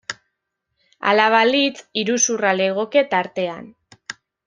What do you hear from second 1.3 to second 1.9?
balitz,